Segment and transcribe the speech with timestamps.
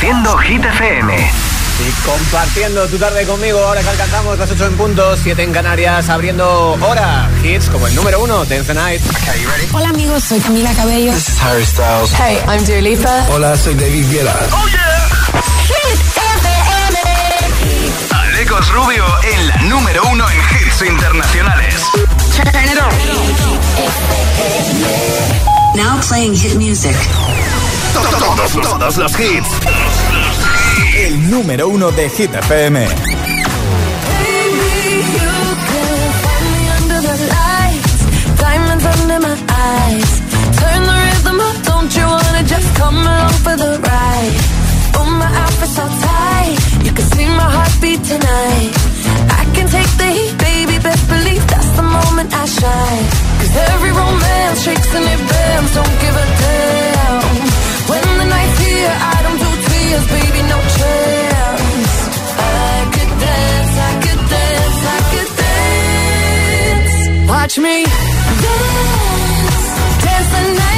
[0.00, 1.16] Reproduciendo Hit FM.
[1.16, 6.08] Y compartiendo tu tarde conmigo, ahora que alcanzamos las 8 en puntos, 7 en Canarias,
[6.08, 7.28] abriendo hora.
[7.42, 9.00] Hits como el número 1, Dance the Night.
[9.00, 9.66] Okay, you ready?
[9.72, 11.12] Hola amigos, soy Camila Cabello.
[11.12, 12.12] This is Harry Styles.
[12.12, 13.26] Hey, I'm Dua Lipa.
[13.30, 14.36] Hola, soy David Guetta.
[14.52, 15.08] ¡Oh, yeah!
[15.66, 16.98] Hit FM.
[18.14, 21.74] Alecos Rubio en la número 1 en hits internacionales.
[22.36, 22.92] Turn it on.
[25.74, 26.94] Now playing hit music.
[27.94, 29.48] Todos, todos los hits.
[30.96, 32.80] El número uno de Hit FM.
[32.80, 32.94] Baby,
[35.16, 35.32] you
[35.68, 38.00] can find me under the lights,
[38.40, 40.10] diamonds under my eyes.
[40.58, 44.36] Turn the rhythm up, don't you wanna just come along for the ride?
[44.96, 48.72] Oh, my outfit's so tight, you can see my heartbeat tonight.
[49.40, 53.04] I can take the heat, baby, best believe that's the moment I shine.
[53.40, 57.27] Cause every romance shakes and it bends, don't give a damn.
[67.48, 68.54] Watch me dance,
[70.04, 70.77] dance the night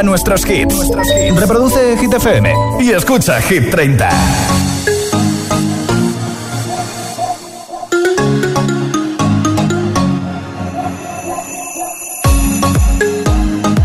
[0.00, 0.90] ponga nuestros hits.
[1.36, 4.08] Reproduce Hit FM y escucha Hit 30.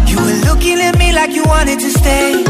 [0.08, 2.44] You were looking at me like you wanted to stay.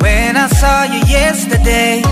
[0.00, 2.02] When I saw you yesterday,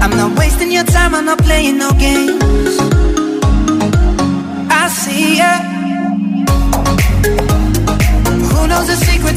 [0.00, 2.85] I'm not wasting your time, I'm not playing no games.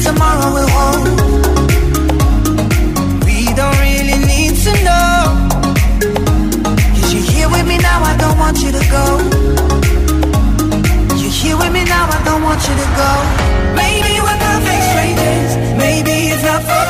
[0.02, 1.06] Tomorrow will hold?
[3.26, 5.18] We don't really need to know.
[6.94, 9.04] Cause you're here with me now, I don't want you to go.
[11.20, 13.10] You're here with me now, I don't want you to go.
[13.82, 15.50] Maybe we're perfect strangers.
[15.76, 16.89] Maybe it's not forever.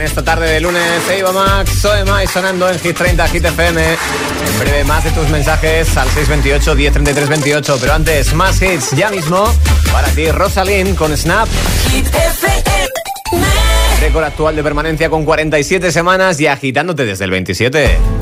[0.00, 0.82] esta tarde de lunes.
[1.10, 3.82] Eva Max, Soy Mai sonando en Hit 30 Hit FM.
[3.82, 7.78] En breve más de tus mensajes al 628 1033 28.
[7.80, 9.50] Pero antes, más hits ya mismo.
[9.90, 11.48] Para ti, Rosalind con Snap.
[11.90, 12.62] Hit FM
[14.00, 18.21] Récord actual de permanencia con 47 semanas y agitándote desde el 27.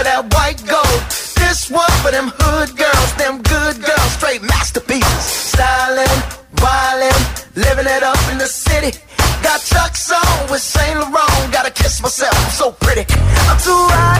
[0.00, 1.00] For that white gold.
[1.36, 5.24] This one for them hood girls, them good girls, straight masterpieces.
[5.52, 6.16] Styling,
[6.56, 7.22] wildin',
[7.54, 8.96] living it up in the city.
[9.42, 11.52] Got Chuck's on with Saint Laurent.
[11.52, 13.04] Gotta kiss myself, I'm so pretty.
[13.48, 14.19] I'm too hot.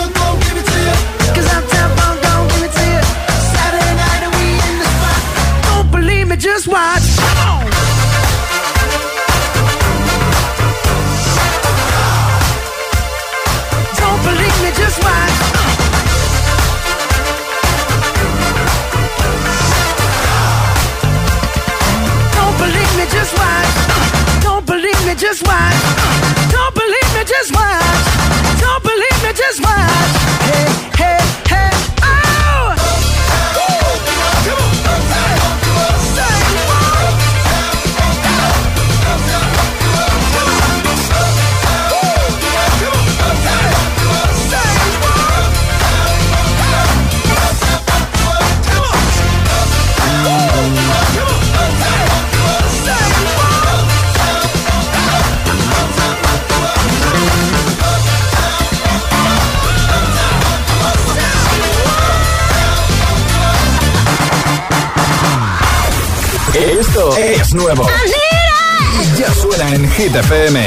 [70.11, 70.60] Hit FM.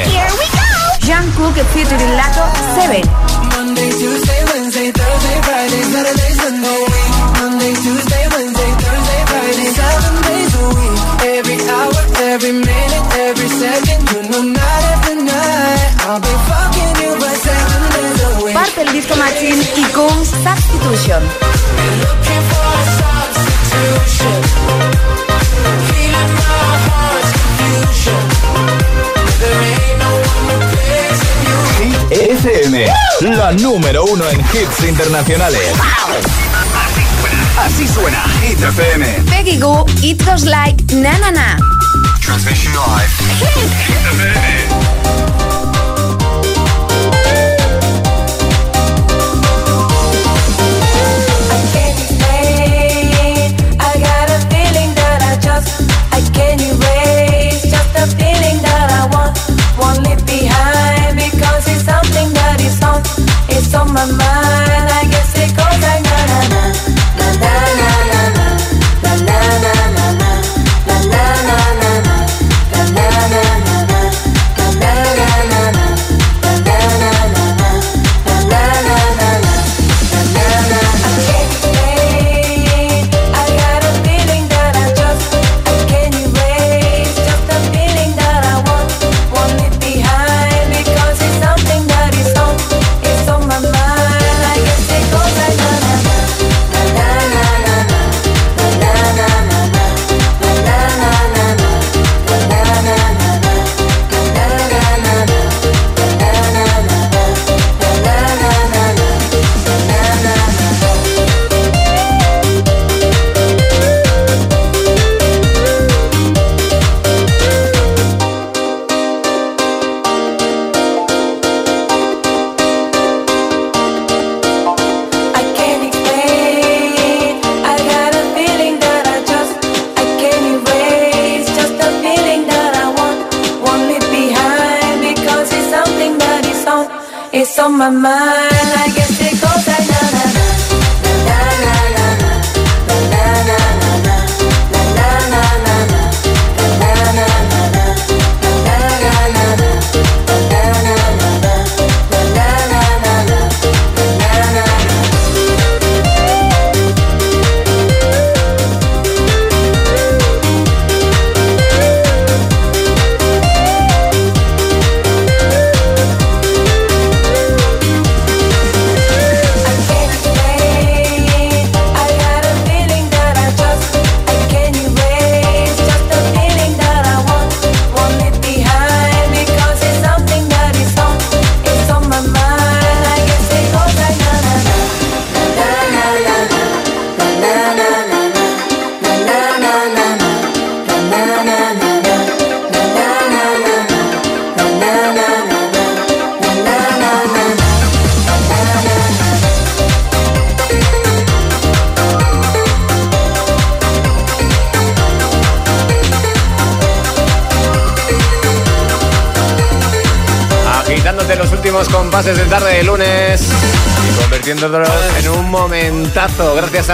[35.15, 35.61] internacionales.
[37.57, 38.23] Así suena.
[38.25, 38.69] Así suena.
[38.69, 39.05] FM.
[39.29, 41.57] Peggy Goo, It Goes Like Na Na Na.
[42.21, 43.11] Transmission Live.
[43.39, 44.54] Hit FM.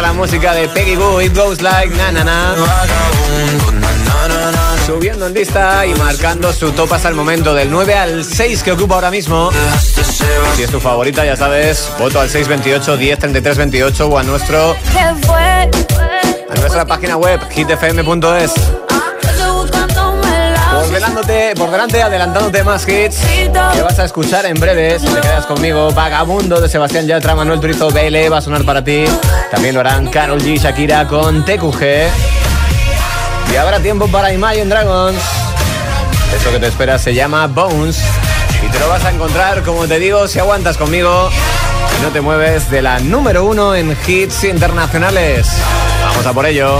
[0.01, 2.55] la música de Peggy Boo, It Goes Like Na Na Na.
[4.85, 8.71] Subiendo en lista y marcando su top hasta el momento del 9 al 6 que
[8.71, 9.51] ocupa ahora mismo.
[10.55, 14.75] Si es tu favorita, ya sabes, voto al 628 10 33 28 o a nuestro
[16.49, 18.80] a nuestra página web hitfm.es.
[21.21, 23.17] Por delante, adelantándote más hits
[23.73, 24.99] que vas a escuchar en breve.
[24.99, 28.83] Si te quedas conmigo, Vagabundo de Sebastián Yatra, Manuel Turizo, BL va a sonar para
[28.83, 29.05] ti.
[29.51, 31.83] También lo harán Carol G, Shakira con TQG.
[33.53, 35.21] Y habrá tiempo para Imagine Dragons.
[36.35, 38.01] Eso que te espera se llama Bones.
[38.65, 41.29] Y te lo vas a encontrar, como te digo, si aguantas conmigo
[41.99, 45.47] y no te mueves de la número uno en hits internacionales.
[46.03, 46.79] Vamos a por ello.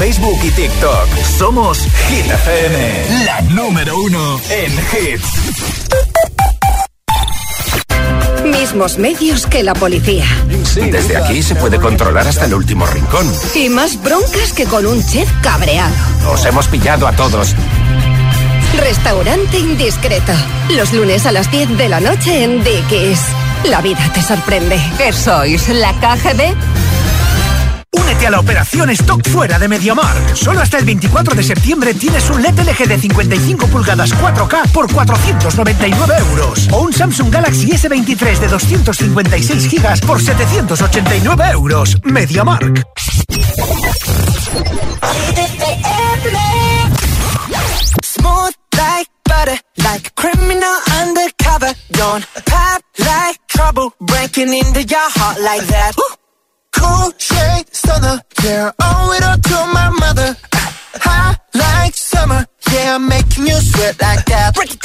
[0.00, 1.08] Facebook y TikTok.
[1.38, 5.24] Somos Hit FM, la número uno en hits.
[8.44, 10.24] Mismos medios que la policía.
[10.90, 13.30] Desde aquí se puede controlar hasta el último rincón.
[13.54, 15.94] Y más broncas que con un chef cabreado.
[16.32, 17.54] Os hemos pillado a todos.
[18.78, 20.32] Restaurante Indiscreto.
[20.70, 23.20] Los lunes a las 10 de la noche en Dickies.
[23.64, 24.80] La vida te sorprende.
[24.96, 25.68] ¿Qué sois?
[25.68, 26.54] ¿La KGB?
[27.92, 30.36] Únete a la operación Stock Fuera de MediaMark.
[30.36, 34.92] Solo hasta el 24 de septiembre tienes un LED LG de 55 pulgadas 4K por
[34.92, 36.68] 499 euros.
[36.70, 41.96] O un Samsung Galaxy S23 de 256 gigas por 789 euros.
[42.04, 42.86] MediaMark.
[48.04, 51.74] Smooth like butter, like criminal undercover.
[51.90, 56.19] Don't pop like trouble, breaking into your heart like that.
[56.80, 60.36] Cool shade stunner, yeah, owe it all to my mother.
[61.06, 64.54] Hot like summer, yeah, I'm making you sweat like that.
[64.54, 64.79] Break it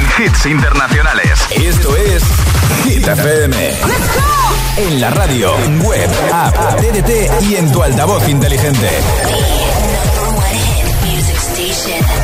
[0.00, 1.46] en hits internacionales.
[1.50, 2.22] Esto es
[2.84, 3.74] Hit FM.
[4.76, 8.88] En la radio, web, app, TDT y en tu altavoz inteligente.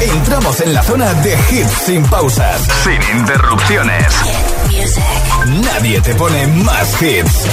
[0.00, 2.62] Entramos en la zona de hits sin pausas.
[2.84, 4.06] Sin interrupciones.
[5.46, 7.46] Nadie te pone más hits.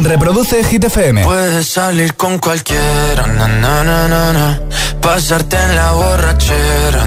[0.00, 1.24] Reproduce Hit FM.
[1.24, 4.60] Puedes salir con cualquiera, na, na, na, na, na.
[5.00, 7.06] pasarte en la borrachera,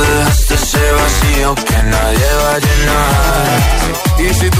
[0.00, 4.30] dejaste ese vacío que nadie va a llenar.
[4.30, 4.59] Y si tú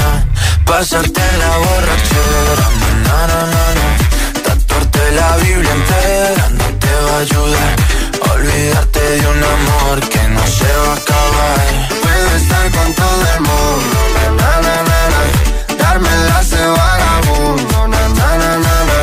[0.00, 0.10] na,
[0.64, 2.66] pasarte la borrachera,
[3.06, 3.86] na, na, na, na,
[4.44, 7.76] tatuarte la Biblia entera no te va a ayudar.
[8.34, 11.66] Olvidarte de un amor que no se va a acabar.
[12.02, 13.98] Puedo estar con todo el mundo,
[14.40, 15.22] na, na, na, na,
[15.82, 18.98] darme las de vagabundo, na, na, na, na,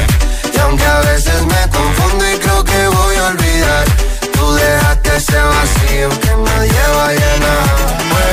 [0.55, 3.85] y aunque a veces me confundo y creo que voy a olvidar,
[4.33, 7.70] tú dejaste ese vacío que nadie va a llenar.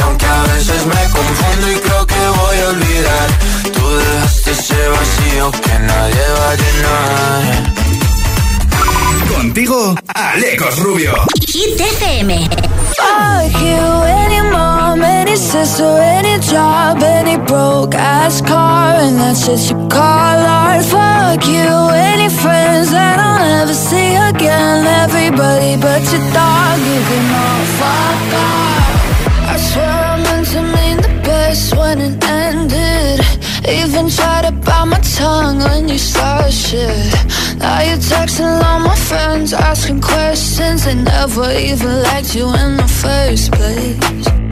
[0.00, 3.28] Y aunque a veces me confundo y creo que voy a olvidar,
[3.74, 7.74] tú dejaste ese vacío que nadie va a llenar.
[9.36, 11.12] Contigo, Alecos Rubio.
[11.48, 12.48] Hit FM.
[12.96, 19.70] Fuck you, any mom, any sister, any job, any broke ass car, and that's shit
[19.70, 20.82] you call art.
[20.84, 24.86] Fuck you, any friends that I'll never see again.
[25.04, 28.79] Everybody but your dog, you can all fuck off.
[29.70, 33.20] Swear I meant to mean the best when it ended.
[33.68, 37.14] Even tried to bite my tongue when you started shit.
[37.56, 40.86] Now you're texting all my friends, asking questions.
[40.86, 44.49] They never even liked you in the first place.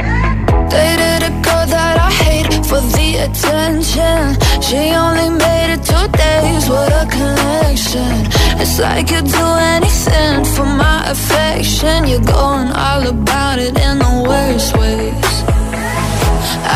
[0.71, 4.37] Dated a girl that I hate for the attention.
[4.61, 8.13] She only made it two days, what a connection.
[8.61, 12.07] It's like you'd do anything for my affection.
[12.07, 15.33] You're going all about it in the worst ways.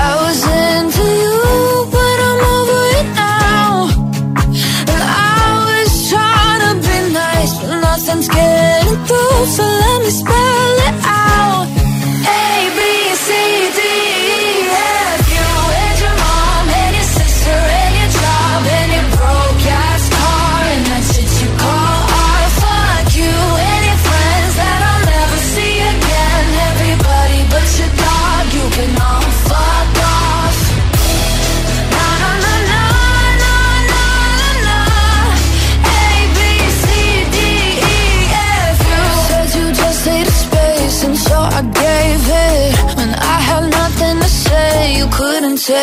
[0.04, 1.40] I was into you,
[1.94, 3.68] but I'm over it now.
[4.92, 9.44] And I was trying to be nice, but nothing's getting through.
[9.56, 10.41] So let me spell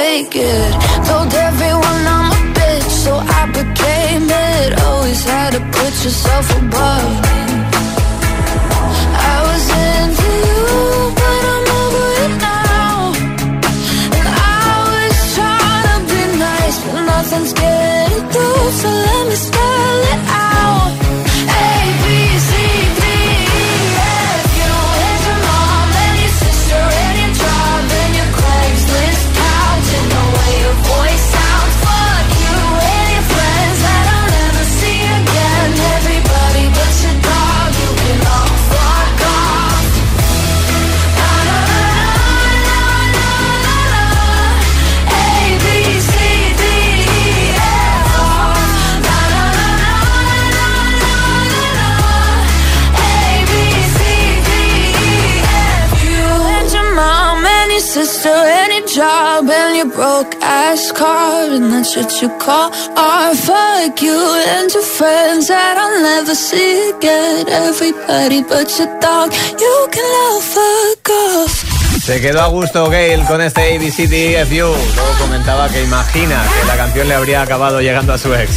[0.10, 0.72] take it.
[1.08, 4.70] Told everyone I'm a bitch, so I became it.
[4.88, 7.40] Always had to put yourself above me.
[9.32, 10.64] I was into you,
[11.20, 12.94] but I'm over it now.
[14.18, 18.10] And I was trying to be nice, but nothing's getting
[19.40, 19.69] sister,
[61.60, 63.36] and that's what you call art.
[63.36, 67.48] Fuck you and your friends that I'll never see again.
[67.50, 71.54] Everybody but your dog, you can love fuck off.
[72.04, 74.74] Se quedó a gusto Gail con este ABCDFU.
[74.96, 78.50] Luego comentaba que imagina que la canción le habría acabado llegando a su ex.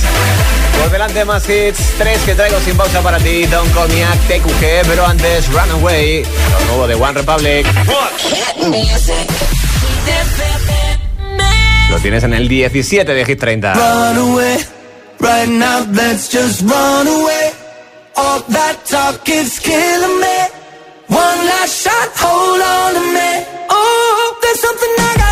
[0.81, 5.07] Por delante más hits, tres que traigo sin pausa para ti, Don Cognac, TQG, pero
[5.07, 7.67] antes Runaway, lo nuevo de One Republic.
[11.92, 13.74] Lo tienes en el 17 de Hit 30.
[13.74, 14.57] Run away,
[15.20, 17.52] right now let's just run away.
[18.16, 20.38] All that talk is killing me.
[21.09, 23.46] One last shot, hold on to me.
[23.68, 25.32] Oh, there's something I gotta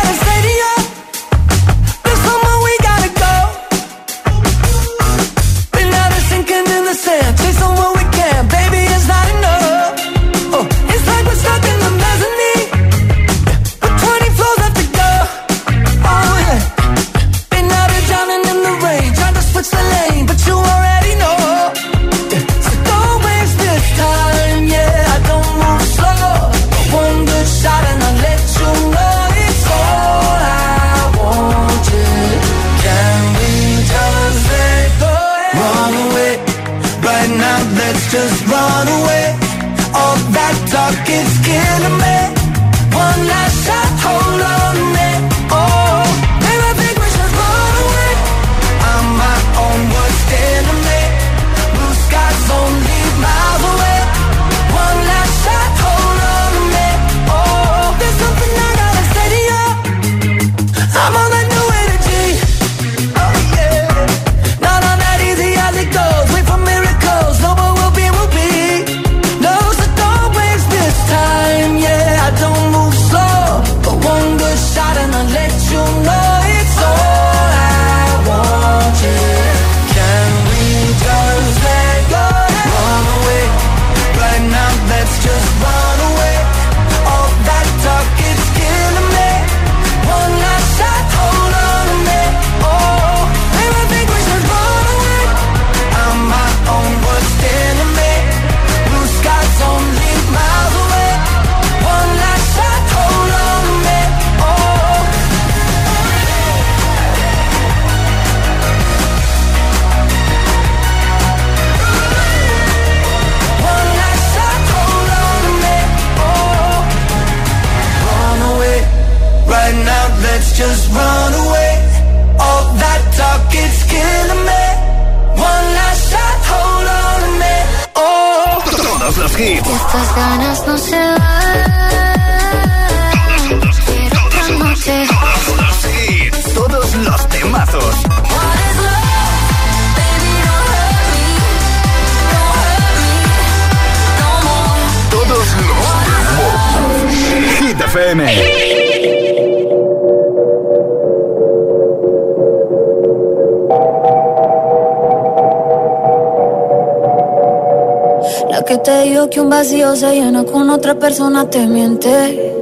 [161.01, 162.53] persona te miente.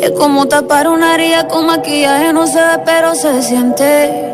[0.00, 4.32] Es como tapar una herida con maquillaje, no se ve, pero se siente.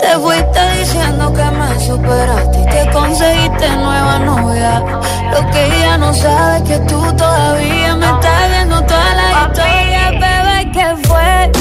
[0.00, 4.82] Te fuiste diciendo que me superaste y que conseguiste nueva novia.
[5.30, 10.10] Lo que ella no sabe es que tú todavía me estás viendo toda la historia,
[10.12, 11.52] bebé, ¿qué fue?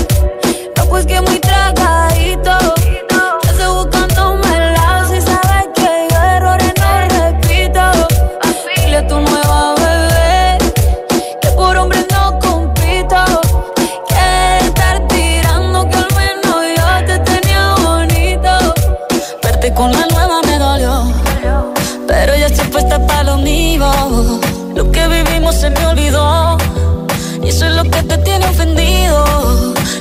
[0.78, 2.77] No, pues que muy tragadito.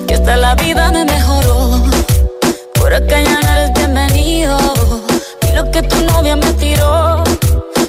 [0.06, 1.82] Que hasta la vida me mejoró.
[2.74, 4.56] Por acá ya no eres bienvenido.
[5.48, 7.24] Y lo que tu novia me tiró.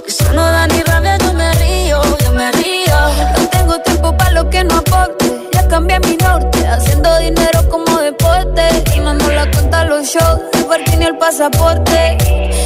[0.08, 2.97] Eso no da ni rabia, yo me río, yo me río.
[3.38, 5.26] No tengo tiempo para lo que no aporte.
[5.53, 8.64] Ya cambié mi norte, haciendo dinero como deporte.
[8.95, 12.18] Y mando la cuenta los shows, el el pasaporte.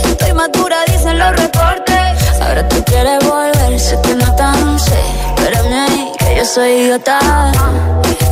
[0.06, 2.11] Estoy madura, dicen los reportes.
[2.42, 5.00] Ahora tú quieres volver, sé que no tan sé.
[5.38, 7.20] Espérame ahí, que yo soy idiota.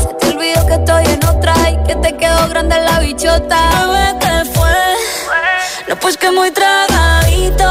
[0.01, 3.59] Se te olvidó que estoy en otra y que te quedó grande la bichota.
[3.87, 4.69] Bebé, ¿qué fue?
[5.87, 7.69] No, pues que muy tragadito.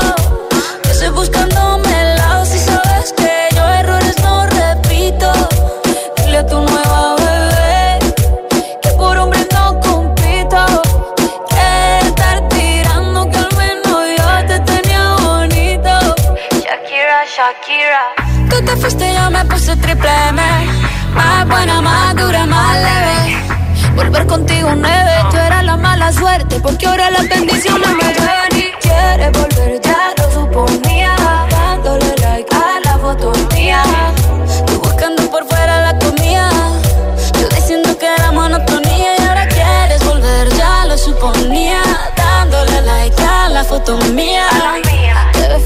[0.83, 5.33] Que estoy buscándome el lado si sabes que yo errores no repito.
[6.17, 6.61] Dile a tu
[17.49, 18.13] Shakira.
[18.51, 20.43] Tú te fuiste, yo me puse triple M.
[21.15, 23.43] Más buena, más dura, más leve.
[23.95, 28.71] Volver contigo nueve, tú eras la mala suerte, porque ahora las bendiciones me ven y
[28.83, 31.17] quieres volver, ya lo suponía.
[31.51, 33.83] Dándole like a la foto mía.
[34.67, 36.51] Tú buscando por fuera la comida.
[37.41, 41.81] Yo diciendo que era monotonía y ahora quieres volver, ya lo suponía.
[42.15, 44.47] Dándole like a la foto mía.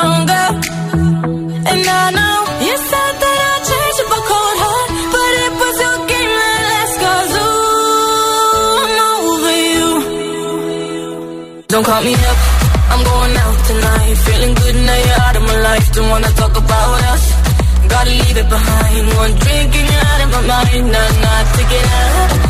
[0.00, 0.46] stronger.
[1.70, 2.36] And I know
[2.66, 6.60] you said that I'd change up a cold heart, but it was your game that
[6.70, 6.94] last.
[7.04, 9.88] Cause ooh, I'm over you.
[11.72, 12.38] Don't call me up,
[12.92, 14.14] I'm going out tonight.
[14.26, 15.86] Feeling good now you're out of my life.
[15.96, 17.24] Don't wanna talk about us.
[17.92, 19.04] Gotta leave it behind.
[19.22, 20.84] One drink and you're out of my mind.
[20.94, 22.49] Nah, nah, take it out.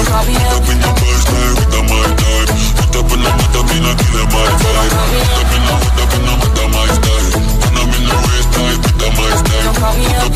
[0.00, 0.64] Don't call me up.
[9.60, 10.30] Don't call me up.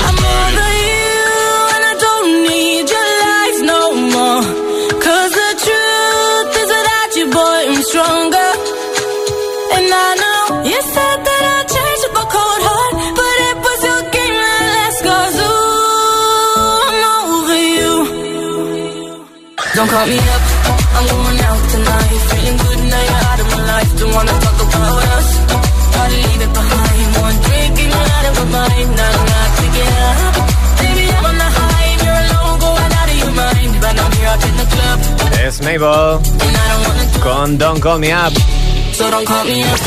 [0.00, 0.77] I'm over you and
[19.78, 20.42] Don't call me up,
[20.98, 22.18] I'm going out tonight.
[22.30, 23.90] Feeling good now you're out of my life.
[24.00, 25.28] Don't wanna talk about us.
[25.94, 27.08] Gotta leave it behind.
[27.22, 28.88] One drink and you're out of my mind.
[28.98, 30.34] Not to get up.
[30.82, 33.72] Baby, I'm on the high you're alone, going out of your mind.
[33.80, 34.98] But I'm here up in the club,
[35.46, 36.22] Es Mabel
[37.22, 38.67] con Don't Call Me Up.
[38.98, 39.78] So don't call me up.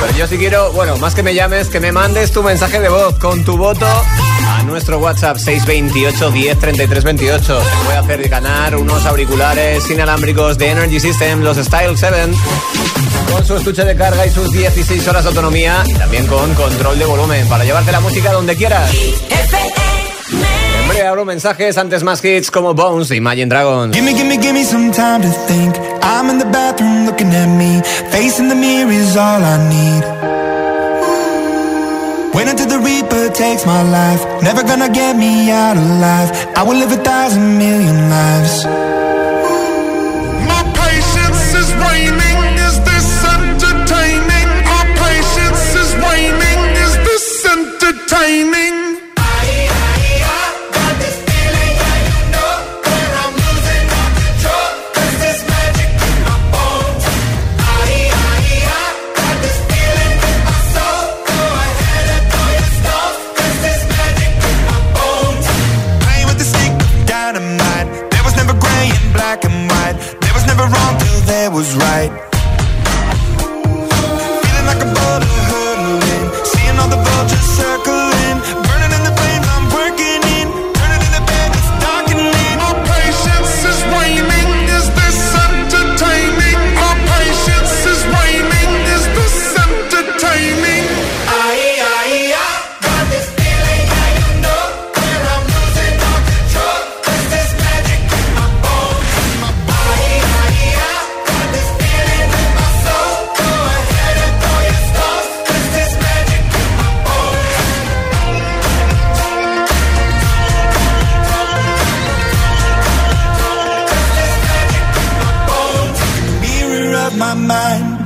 [0.00, 2.88] Pero yo sí quiero, bueno, más que me llames, que me mandes tu mensaje de
[2.88, 7.42] voz con tu voto a nuestro WhatsApp 628 10 33 28.
[7.42, 12.16] Te voy a hacer ganar unos auriculares inalámbricos de Energy System, los Style 7,
[13.32, 17.00] con su estuche de carga y sus 16 horas de autonomía y también con control
[17.00, 18.92] de volumen para llevarte la música donde quieras.
[20.88, 23.94] Breve abro mensajes, antes más hits como Bones de Imagine Dragons.
[23.94, 25.76] Gimme, gimme, gimme some time to think.
[26.02, 27.82] I'm in the bathroom looking at me.
[28.10, 30.04] Facing the mirror is all I need.
[32.34, 34.24] Wait until the Reaper takes my life.
[34.42, 36.30] Never gonna get me out alive.
[36.56, 38.64] I will live a thousand million lives.
[40.48, 40.62] My
[41.92, 42.38] waning.
[42.68, 44.48] Is this entertaining?
[44.74, 46.60] Our patience is waning.
[46.84, 47.26] Is this
[47.56, 48.71] entertaining?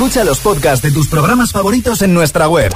[0.00, 2.72] Escucha los podcasts de tus programas favoritos en nuestra web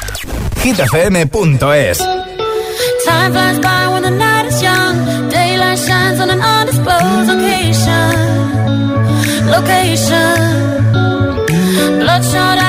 [0.63, 1.99] hitfm.es.
[1.99, 5.31] Time flies by when the night is young.
[5.31, 8.13] Daylight shines on an undisclosed location.
[9.47, 10.35] Location.
[11.99, 12.64] Bloodshot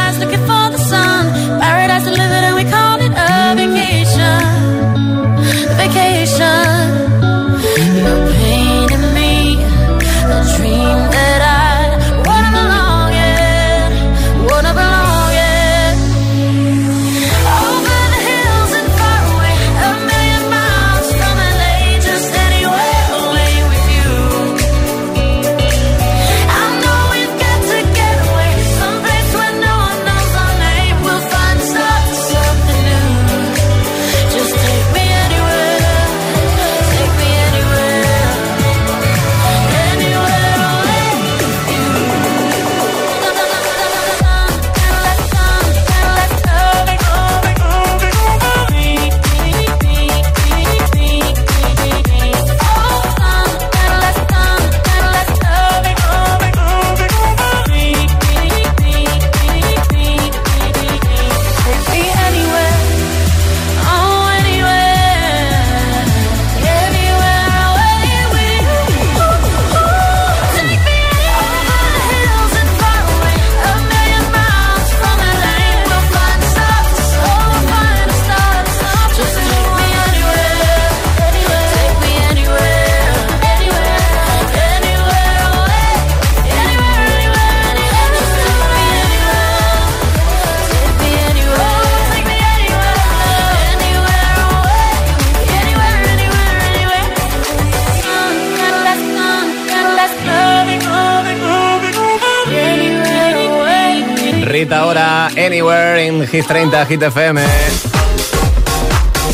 [106.06, 107.42] En Hit 30, Hit FM.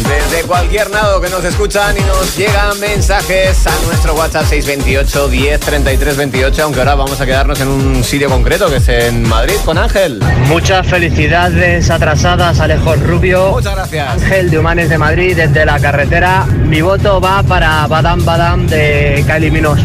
[0.07, 5.59] Desde cualquier lado que nos escuchan y nos llegan mensajes a nuestro WhatsApp 628 10
[5.59, 9.55] 33 28, aunque ahora vamos a quedarnos en un sitio concreto que es en Madrid
[9.65, 10.23] con Ángel.
[10.47, 13.51] Muchas felicidades atrasadas, Alejo Rubio.
[13.51, 14.07] Muchas gracias.
[14.09, 16.45] Ángel de Humanes de Madrid, desde la carretera.
[16.45, 19.81] Mi voto va para Badam Badam de Kylie Minogue.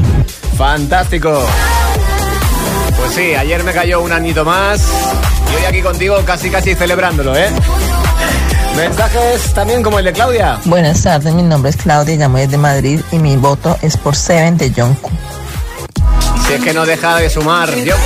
[0.57, 1.45] Fantástico.
[2.97, 4.89] Pues sí, ayer me cayó un añito más
[5.57, 7.49] y hoy aquí contigo casi casi celebrándolo, ¿eh?
[8.77, 10.61] Mensajes también como el de Claudia.
[10.65, 14.57] Buenas tardes, mi nombre es Claudia, llamo desde Madrid y mi voto es por Seven
[14.59, 15.26] de Jungkook.
[16.47, 18.01] Si es que no deja de sumar, Yoko.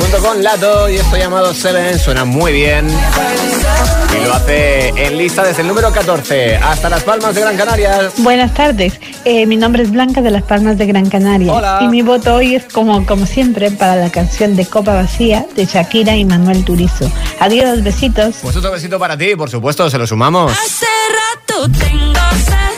[0.00, 2.88] Junto con Lato y esto llamado Seven suena muy bien.
[2.88, 8.10] Y lo hace en lista desde el número 14 hasta Las Palmas de Gran Canaria.
[8.18, 11.78] Buenas tardes, Eh, mi nombre es Blanca de Las Palmas de Gran Canaria Hola.
[11.82, 15.66] y mi voto hoy es como, como siempre para la canción de Copa Vacía de
[15.66, 17.10] Shakira y Manuel Turizo.
[17.38, 18.36] Adiós, besitos.
[18.42, 20.50] Pues otro besito para ti, por supuesto, se lo sumamos.
[20.52, 22.77] Hace rato tengo sed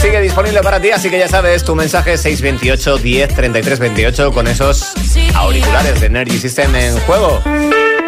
[0.00, 4.46] Sigue disponible para ti, así que ya sabes, tu mensaje 628 10 33 28 con
[4.46, 4.92] esos
[5.34, 7.42] auriculares de Energy System en juego.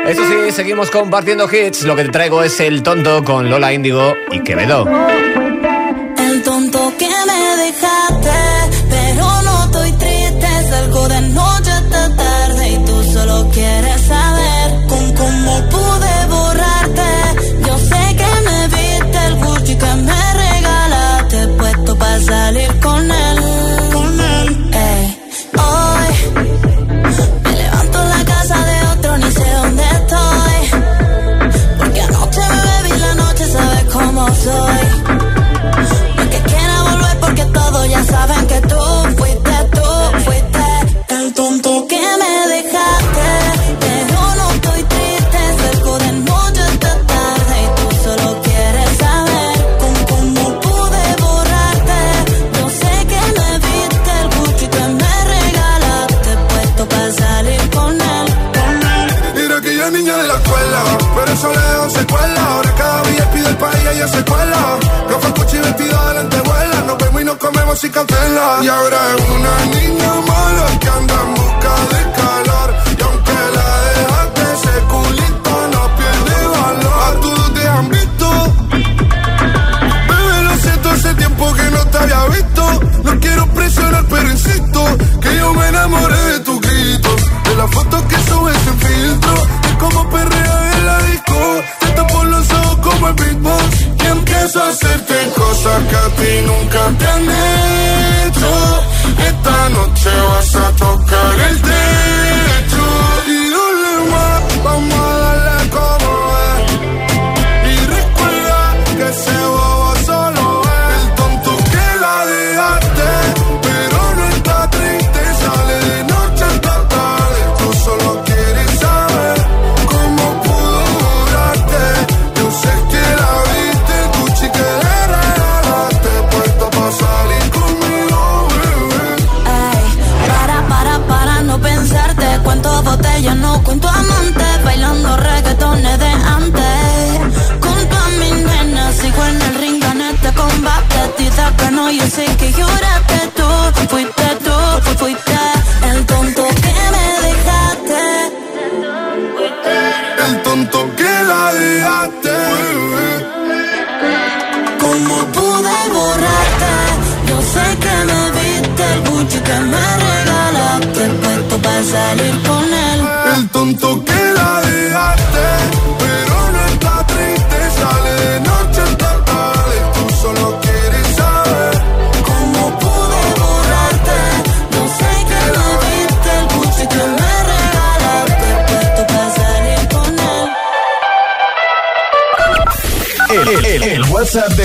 [0.06, 1.82] Eso sí, seguimos compartiendo hits.
[1.82, 4.86] Lo que te traigo es el tonto con Lola Índigo y Quevedo.
[6.18, 8.77] El tonto que me dejaste,
[63.98, 64.78] ella se cuela.
[65.10, 66.82] No fue coche y vestido de lentejuela.
[66.86, 68.58] Nos vemos y nos comemos sin cautela.
[68.62, 71.07] Y ahora es una niña mala que anda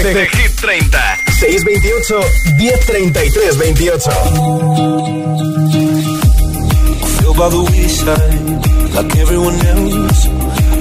[0.03, 0.99] de, de Hit 30
[1.39, 2.13] 628
[2.57, 5.13] 1033 28
[7.19, 10.27] feel by the wayside, like everyone else.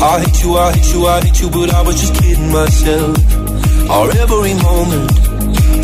[0.02, 3.16] I hate you, I hate you, I hate you, but I was just kidding myself.
[3.90, 5.12] Our every moment,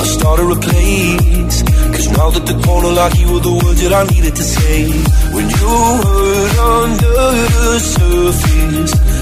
[0.02, 1.62] I started a place.
[1.94, 4.90] Cause now that the corner lock, you were the words that I needed to say.
[5.34, 7.18] When you hurt under
[7.54, 8.92] the surface,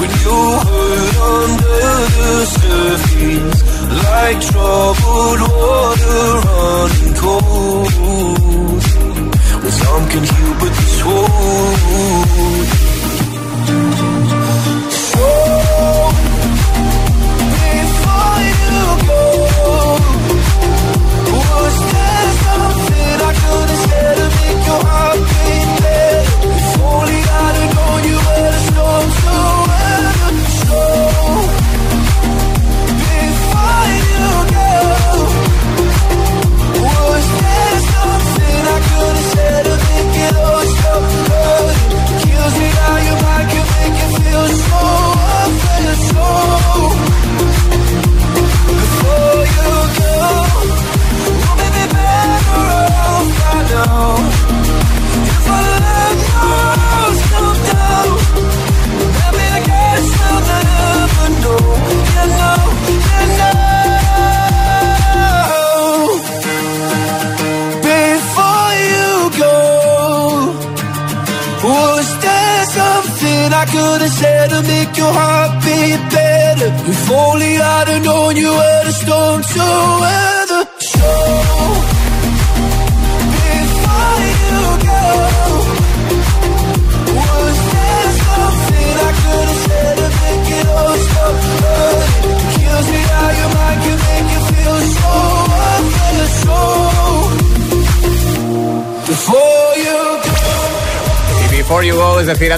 [0.00, 1.82] When you hurt under
[2.16, 3.60] the surface,
[4.04, 7.92] like troubled water running cold.
[9.62, 12.89] When some can heal, but this won't.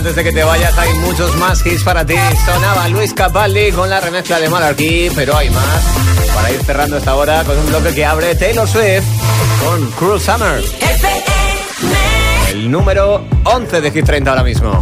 [0.02, 2.16] Antes de que te vayas, hay muchos más hits para ti.
[2.44, 5.80] Sonaba Luis Capaldi con la remezcla de Monarchy, pero hay más.
[6.34, 9.04] Para ir cerrando esta hora con un bloque que abre Taylor Swift
[9.64, 10.60] con Cruel Summer.
[12.50, 14.72] El número 11 de Hit 30 ahora mismo.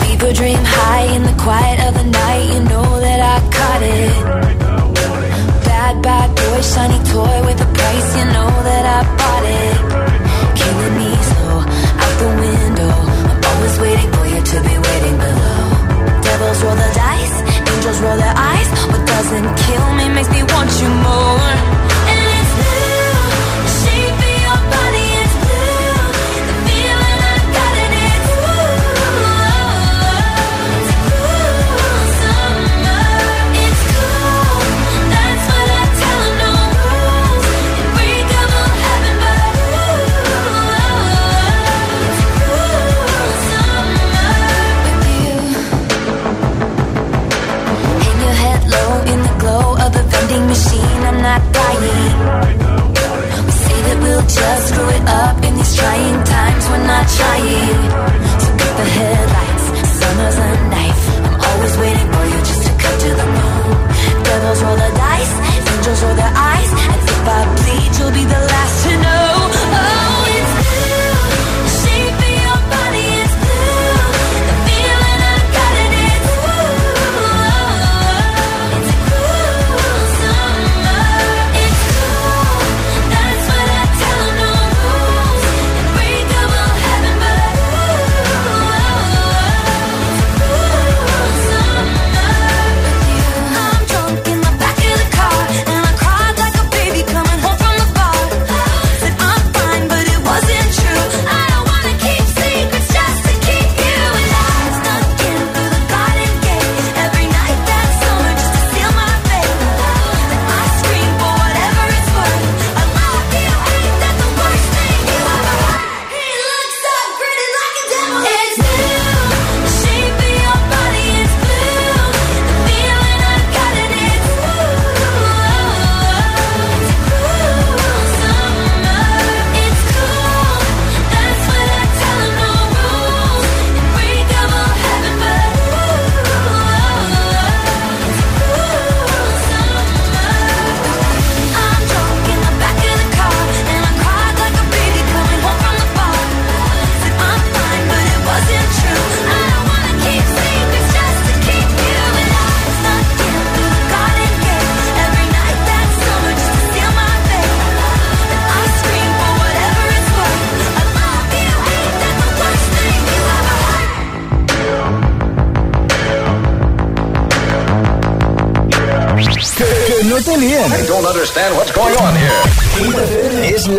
[0.00, 2.54] People dream high in the quiet of the night.
[2.54, 4.24] You know that I caught it.
[5.66, 8.16] Bad, bad boy, shiny toy with a price.
[8.16, 9.90] You know that I bought it.
[10.56, 11.29] Killing me
[12.20, 12.90] the window.
[13.30, 14.19] I'm always waiting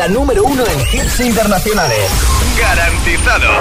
[0.07, 2.09] número uno en hits internacionales.
[2.57, 3.60] Garantizado.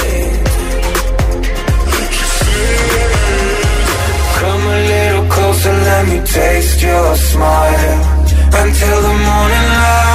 [6.19, 7.99] taste your smile
[8.53, 10.10] until the morning light